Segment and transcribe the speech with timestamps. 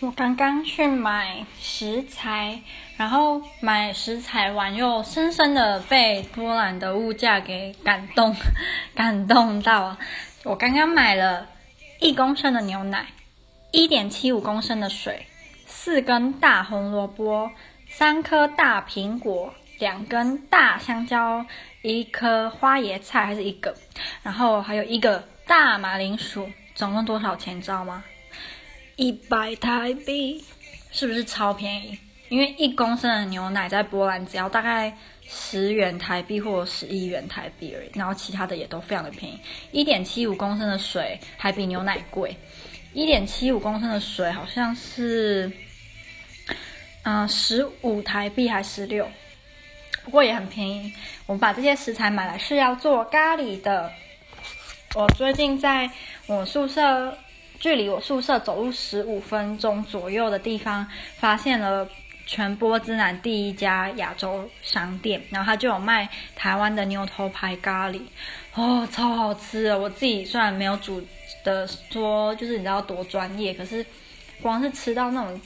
[0.00, 2.60] 我刚刚去买食材，
[2.96, 8.36] 然后买食材完又深深的被波兰的物价给感动，
[8.94, 9.96] 感动到。
[10.44, 11.48] 我刚刚买了
[11.98, 13.06] 一公升的牛奶，
[13.72, 15.26] 一点七五公升的水，
[15.66, 17.50] 四根大红萝卜，
[17.88, 21.44] 三颗大苹果，两根大香蕉，
[21.82, 23.74] 一颗花椰菜还是一个，
[24.22, 28.04] 然后还有一个大马铃薯，总共多少钱你知道吗？
[28.98, 30.44] 一百台币，
[30.90, 31.96] 是不是超便宜？
[32.30, 34.92] 因为一公升的牛奶在波兰只要大概
[35.24, 39.38] 十元台币或十一元台币而已，然后其他的也都非常的便宜。
[39.70, 42.36] 一点七五公升的水还比牛奶贵，
[42.92, 45.48] 一点七五公升的水好像是，
[47.04, 49.08] 嗯，十五台币还是十六，
[50.02, 50.92] 不过也很便宜。
[51.26, 53.92] 我们把这些食材买来是要做咖喱的。
[54.96, 55.88] 我最近在
[56.26, 57.16] 我宿舍。
[57.58, 60.86] 距离我宿舍走路十五分钟左右的地方，
[61.16, 61.88] 发现了
[62.24, 68.00] 全波之南第一家亚洲商店，然后它就有卖台湾的牛头牌咖喱，
[68.54, 69.78] 哦，超好吃的！
[69.78, 71.02] 我自己虽然没有煮
[71.42, 73.84] 的说，就是你知道多专业，可是
[74.42, 75.40] 光是吃到那种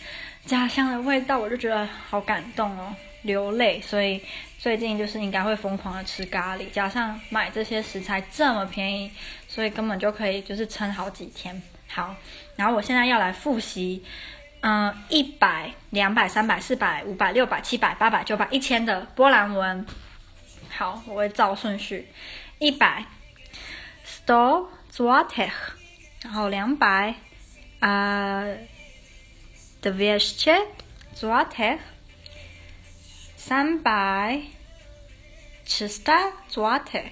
[0.44, 3.80] 家乡的味道，我就觉得好感动哦，流泪。
[3.80, 4.20] 所以
[4.58, 9.10] 最近就是应该会疯狂的吃咖喱，加上买这些食材这么便宜，
[9.46, 11.62] 所以根本就可以就是撑好几天。
[11.94, 12.16] 好，
[12.56, 14.02] 然后我现在要来复习，
[14.62, 19.84] 嗯，一百、两百、三百、四百、五百、六百、七百、八百、九百、一千的波兰文。
[20.70, 22.08] 好，我会照顺序，
[22.58, 23.04] 一百
[24.06, 25.52] ，sto złotych，
[26.22, 27.14] 然后两百，
[27.80, 28.56] 啊
[29.82, 30.66] ，dwieście
[31.14, 31.80] złotych，
[33.36, 34.44] 三百
[35.66, 37.10] ，trzysta złotych，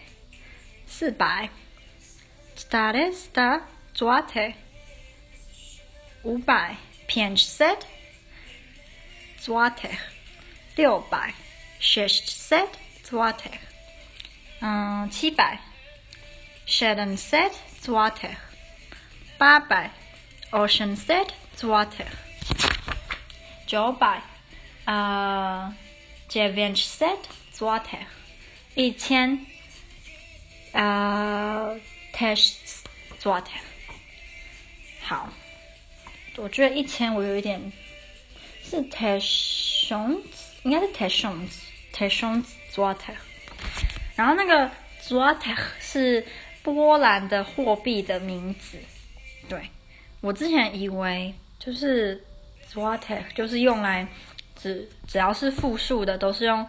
[0.89, 1.51] 四百
[2.57, 3.61] ，czterysta
[3.95, 4.55] złotych。
[6.23, 6.77] 五百
[7.07, 7.87] ，pięćset
[9.41, 9.89] złote,
[10.77, 11.33] 六百
[11.81, 12.69] ，sześćset
[13.05, 13.51] złote,
[14.61, 15.59] 嗯，七百
[16.67, 17.53] ，siedemset
[17.83, 18.37] złote,
[19.39, 19.91] 八百
[20.53, 22.05] oceanset złote,
[23.67, 24.21] 九百，
[24.87, 25.73] 呃
[26.29, 28.07] ，dziewięćset złote,
[28.77, 29.47] 一千，
[30.75, 31.81] 呃
[32.13, 32.85] ，tysiąc
[33.21, 33.63] złotych，
[35.09, 35.50] 好。
[36.37, 37.61] 我觉得一千我有一点
[38.63, 40.21] 是 tysiąc，
[40.63, 43.17] 应该是 tysiąc，tysiąc złotych。
[44.17, 44.71] 然后那个
[45.03, 46.25] złotych 是
[46.63, 48.79] 波兰的货币的名字。
[49.49, 49.69] 对，
[50.21, 52.25] 我之前以为就是
[52.73, 54.07] złotych 就是用来
[54.55, 56.67] 只只要是复数的都是用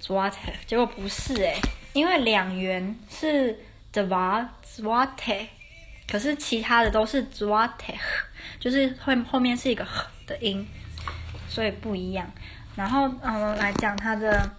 [0.00, 1.56] złotych，结果不是诶，
[1.92, 3.58] 因为两元是
[3.92, 5.46] dwa złote，
[6.10, 7.98] 可是其他的都是 ZOTEC。
[8.58, 9.86] 就是后后面是一个“”
[10.26, 10.66] 的音，
[11.48, 12.30] 所以不一样。
[12.76, 14.50] 然后，嗯，来讲它的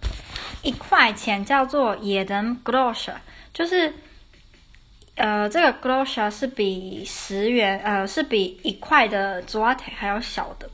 [0.62, 3.12] 一块钱叫做 Eden grosz，
[3.54, 3.92] 就是，
[5.14, 10.68] 呃，这个 grosz 是比十元，呃，是比一块的 złoty 还要小的。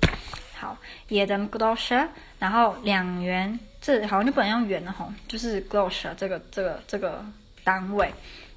[0.55, 0.77] 好
[1.11, 2.09] Eden grosz，
[2.39, 7.25] 然后两元，这好像就不能用元了吼，就是 grosz 这个这个这个
[7.63, 8.11] 单位，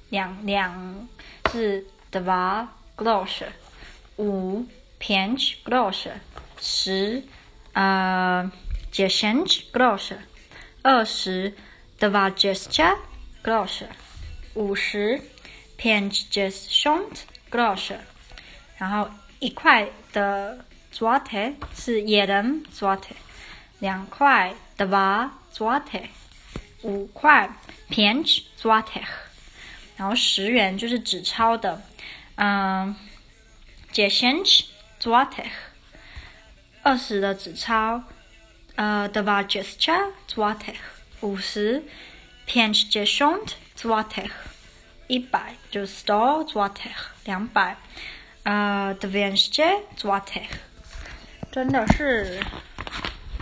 [0.08, 1.08] 两两
[1.52, 3.52] 是 dwa grosze。
[4.18, 4.66] 五
[4.98, 6.10] ，pięć groszy，
[6.60, 7.22] 十，
[7.74, 8.50] 呃
[8.92, 10.18] ，dziesięć groszy，
[10.84, 11.52] 二十
[11.98, 12.96] ，dwadzieścia
[13.42, 13.88] groszy，
[14.54, 15.22] 五十
[15.78, 17.98] ，pięćdziesiąt groszy，
[18.78, 23.14] 然后一块的 złoty 是 jeden złoty，
[23.80, 26.08] 两块 dwa złoty，
[26.82, 27.48] 五块
[27.90, 29.30] pięć złotych，
[29.96, 31.80] 然后十元就是纸钞的，
[32.36, 32.94] 嗯。
[33.92, 34.68] dziesięć
[35.00, 35.52] złotych，
[36.82, 38.00] 二十的纸钞，
[38.74, 40.80] 呃，dwadzieścia złotych，
[41.20, 41.82] 五十
[42.46, 44.48] ，pięćdziesiąt złotych，
[45.10, 47.76] 一百就 sto złotych，两百，
[48.44, 50.48] 呃，dwieście złotych，
[51.50, 52.40] 真的是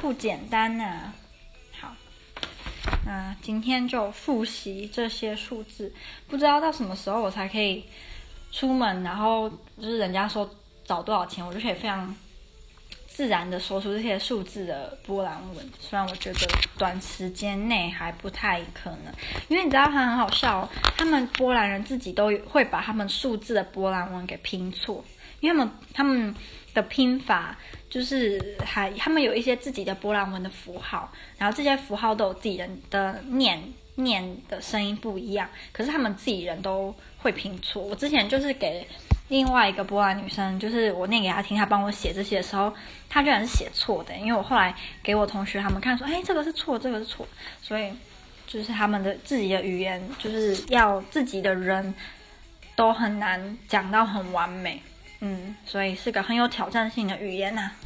[0.01, 1.15] 不简单呐、啊。
[1.81, 1.97] 好，
[3.07, 5.95] 那今天就复习这些数字，
[6.27, 7.85] 不知道到什么时候我才可以。
[8.51, 9.49] 出门，然后
[9.79, 10.49] 就是人家说
[10.85, 12.15] 找多少钱，我就可以非常
[13.07, 15.71] 自然的说出这些数字的波兰文。
[15.79, 16.41] 虽然我觉得
[16.79, 19.13] 短时间内还不太可能，
[19.49, 25.05] 因为你知道它很好笑，他们波兰人自己都会把他们数字的波兰文给拼错，
[25.41, 26.35] 因为他们他们
[26.73, 27.59] 的拼法
[27.89, 33.63] 就是还他们有一些自己的波兰文的符号，然后这些符号都有自己人的念
[34.01, 36.95] 念的声音不一样，可是他们自己人都。
[37.23, 38.89] 会拼错，我之前就是给
[39.29, 42.73] 另外一个波兰女生，就是我念给她听，她帮我写这些的时候，
[43.11, 44.17] 她居然是写错的。
[44.17, 47.29] 因为我后来给我同学他们看，说，哎，这个是错，这个是错。
[47.61, 47.93] 所以
[48.47, 51.95] 就是他们的自己的语言，就是要自己的人
[52.75, 54.81] 都很难讲到很完美。
[55.21, 57.77] 嗯，所以是个很有挑战性的语言呐、啊。